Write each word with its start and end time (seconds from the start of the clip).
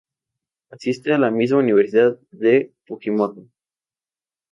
Asiste 0.71 1.13
a 1.13 1.19
la 1.19 1.29
misma 1.29 1.59
universidad 1.59 2.19
de 2.31 2.73
Fujimoto. 2.87 3.45